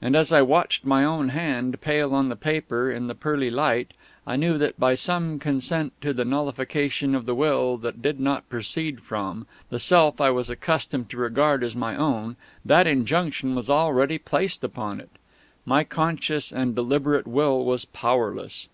[0.00, 3.90] And as I watched my own hand, pale on the paper in the pearly light,
[4.24, 8.48] I knew that, by some consent to the nullification of the Will that did not
[8.48, 13.68] proceed from, the Self I was accustomed to regard as my own, that injunction was
[13.68, 15.10] already placed upon it.
[15.66, 18.68] My conscious and deliberate Will was powerless.